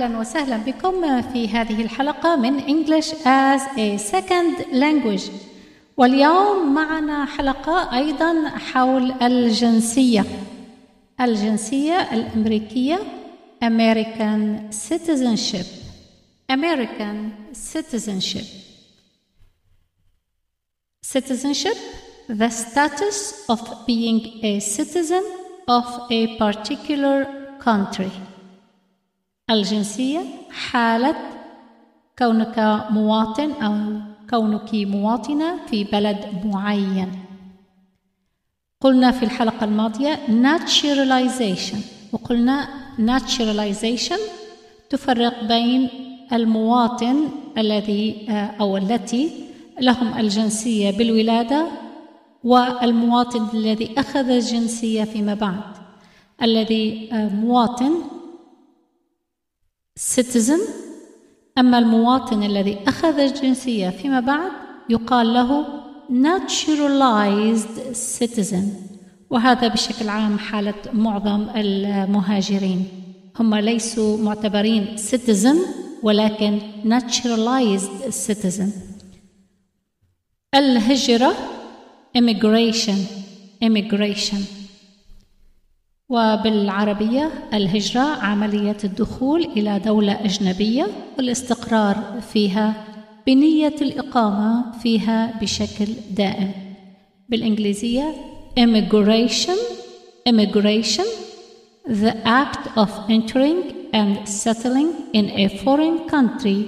[0.00, 5.30] أهلا وسهلا بكم في هذه الحلقة من English as a Second Language
[5.96, 10.24] واليوم معنا حلقة أيضا حول الجنسية
[11.20, 12.98] الجنسية الأمريكية
[13.64, 15.66] American Citizenship
[16.52, 18.44] American Citizenship
[21.02, 21.76] Citizenship
[22.28, 25.24] the status of being a citizen
[25.68, 27.26] of a particular
[27.60, 28.10] country
[29.50, 30.20] الجنسية
[30.50, 31.16] حالة
[32.18, 33.74] كونك مواطن أو
[34.30, 37.12] كونك مواطنة في بلد معين.
[38.80, 41.76] قلنا في الحلقة الماضية naturalization
[42.12, 44.20] وقلنا naturalization
[44.90, 45.88] تفرق بين
[46.32, 48.26] المواطن الذي
[48.60, 49.30] أو التي
[49.80, 51.66] لهم الجنسية بالولادة
[52.44, 55.62] والمواطن الذي أخذ الجنسية فيما بعد.
[56.42, 57.92] الذي مواطن
[59.96, 60.60] citizen.
[61.58, 64.50] أما المواطن الذي أخذ الجنسية فيما بعد
[64.90, 65.66] يقال له
[66.10, 68.64] naturalized citizen
[69.30, 72.84] وهذا بشكل عام حالة معظم المهاجرين.
[73.40, 75.56] هم ليسوا معتبرين citizen
[76.02, 78.68] ولكن naturalized citizen.
[80.54, 81.34] الهجرة
[82.18, 82.98] immigration
[83.64, 84.55] immigration.
[86.08, 90.86] وبالعربية الهجرة عملية الدخول إلى دولة أجنبية
[91.18, 92.84] والاستقرار فيها
[93.26, 96.50] بنية الإقامة فيها بشكل دائم
[97.28, 98.14] بالإنجليزية
[98.60, 99.58] immigration
[100.28, 101.06] immigration
[101.86, 103.60] the act of entering
[103.92, 106.60] and settling in a foreign country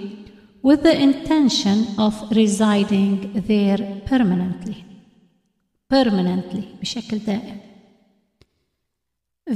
[0.62, 3.12] with the intention of residing
[3.48, 4.84] there permanently
[5.90, 7.67] permanently بشكل دائم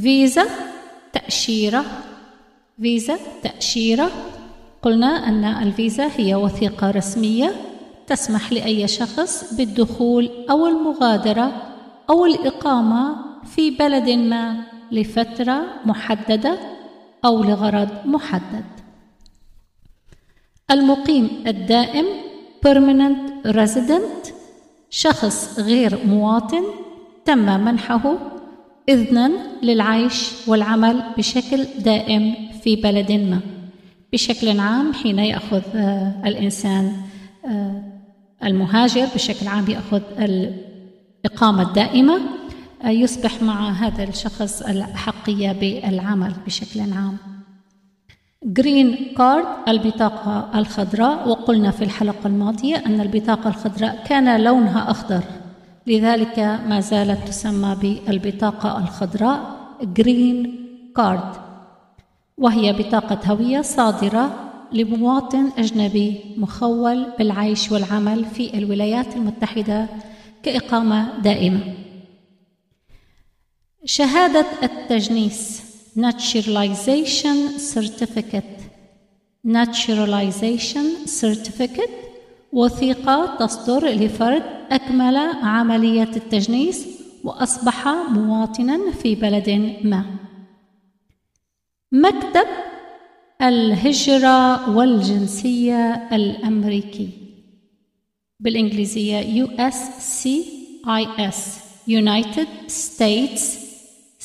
[0.00, 0.46] فيزا
[1.12, 1.84] تأشيرة
[2.80, 4.10] فيزا تأشيرة
[4.82, 7.54] قلنا أن الفيزا هي وثيقة رسمية
[8.06, 11.52] تسمح لأي شخص بالدخول أو المغادرة
[12.10, 16.58] أو الإقامة في بلد ما لفترة محددة
[17.24, 18.64] أو لغرض محدد.
[20.70, 22.06] المقيم الدائم
[22.66, 24.32] permanent resident
[24.90, 26.64] شخص غير مواطن
[27.24, 28.31] تم منحه
[28.88, 29.30] إذنا
[29.62, 33.40] للعيش والعمل بشكل دائم في بلد ما
[34.12, 35.62] بشكل عام حين يأخذ
[36.26, 36.92] الإنسان
[38.44, 42.20] المهاجر بشكل عام يأخذ الإقامة الدائمة
[42.84, 47.16] يصبح مع هذا الشخص الأحقية بالعمل بشكل عام.
[48.44, 55.22] green card البطاقة الخضراء وقلنا في الحلقة الماضية أن البطاقة الخضراء كان لونها أخضر.
[55.86, 60.66] لذلك ما زالت تسمى بالبطاقة الخضراء green
[60.96, 61.32] card
[62.38, 69.86] وهي بطاقة هوية صادرة لمواطن أجنبي مخول بالعيش والعمل في الولايات المتحدة
[70.42, 71.74] كإقامة دائمة.
[73.84, 75.62] شهادة التجنيس
[75.96, 78.60] Naturalization Certificate.
[79.44, 82.02] Naturalization Certificate
[82.52, 84.42] وثيقة تصدر لفرد
[84.72, 86.86] أكمل عملية التجنيس
[87.24, 89.50] وأصبح مواطنا في بلد
[89.84, 90.04] ما.
[91.92, 92.46] مكتب
[93.42, 97.08] الهجرة والجنسية الأمريكي
[98.40, 101.38] بالإنجليزية USCIS
[101.86, 103.42] United States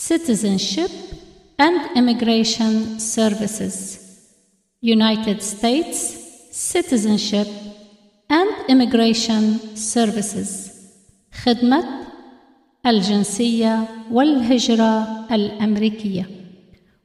[0.10, 0.92] Citizenship
[1.60, 3.76] and Immigration Services
[4.82, 5.98] United States
[6.52, 7.48] Citizenship
[8.30, 9.44] and Immigration
[9.76, 10.72] Services.
[11.44, 11.86] خدمة
[12.86, 16.30] الجنسية والهجرة الأمريكية.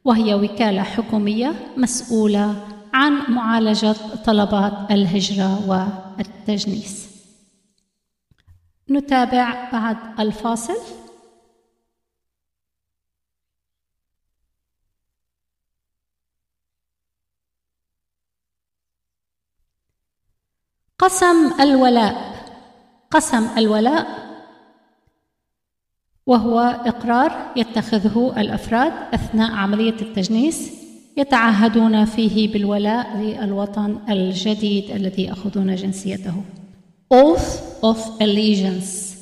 [0.05, 7.09] وهي وكالة حكومية مسؤولة عن معالجة طلبات الهجرة والتجنيس.
[8.91, 11.02] نتابع بعد الفاصل.
[21.03, 22.15] قسم الولاء.
[23.11, 24.07] قسم الولاء
[26.27, 30.71] وهو إقرار يتخذه الأفراد أثناء عملية التجنيس
[31.17, 36.35] يتعهدون فيه بالولاء للوطن الجديد الذي يأخذون جنسيته.
[37.15, 39.17] Oath of allegiance.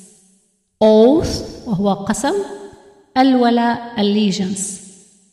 [0.83, 2.33] Oath وهو قسم
[3.17, 4.61] الولاء allegiance.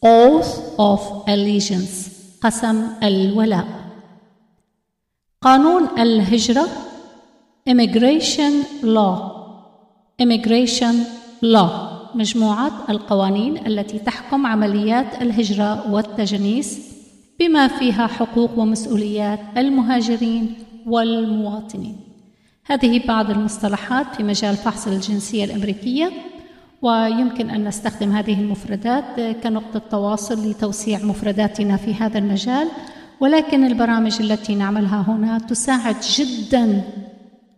[0.01, 2.09] Oath of allegiance.
[2.43, 3.88] قسم الولاء.
[5.43, 6.69] قانون الهجرة
[7.71, 9.17] immigration law.
[10.23, 10.95] Immigration
[11.43, 11.89] law.
[12.15, 16.79] مجموعة القوانين التي تحكم عمليات الهجرة والتجنيس
[17.41, 20.55] بما فيها حقوق ومسؤوليات المهاجرين
[20.87, 21.97] والمواطنين.
[22.67, 26.13] هذه بعض المصطلحات في مجال فحص الجنسية الأمريكية
[26.83, 32.69] ويمكن أن نستخدم هذه المفردات كنقطة تواصل لتوسيع مفرداتنا في هذا المجال.
[33.21, 36.83] ولكن البرامج التي نعملها هنا تساعد جدا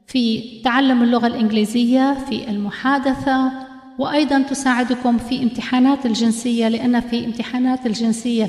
[0.07, 3.53] في تعلم اللغة الإنجليزية في المحادثة
[3.99, 8.49] وأيضا تساعدكم في امتحانات الجنسية لأن في امتحانات الجنسية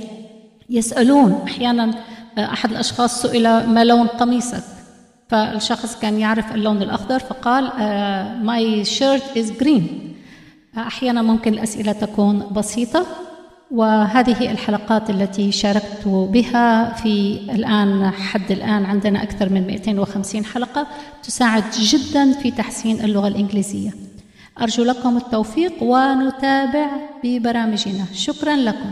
[0.69, 1.93] يسألون أحيانا
[2.37, 4.63] أحد الأشخاص سئل ما لون قميصك؟
[5.29, 7.71] فالشخص كان يعرف اللون الأخضر فقال
[8.45, 10.13] my shirt is green
[10.77, 13.05] أحيانا ممكن الأسئلة تكون بسيطة.
[13.71, 20.87] وهذه الحلقات التي شاركت بها في الآن حد الآن عندنا أكثر من 250 حلقة
[21.23, 23.91] تساعد جدا في تحسين اللغة الإنجليزية.
[24.61, 26.87] أرجو لكم التوفيق ونتابع
[27.23, 28.05] ببرامجنا.
[28.13, 28.91] شكرا لكم.